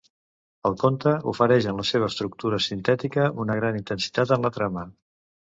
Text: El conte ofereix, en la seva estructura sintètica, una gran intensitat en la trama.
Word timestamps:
El 0.69 0.77
conte 0.83 1.11
ofereix, 1.31 1.67
en 1.73 1.77
la 1.81 1.85
seva 1.91 2.09
estructura 2.13 2.61
sintètica, 2.69 3.29
una 3.45 3.59
gran 3.61 3.81
intensitat 3.83 4.35
en 4.39 4.49
la 4.49 4.53
trama. 4.61 4.89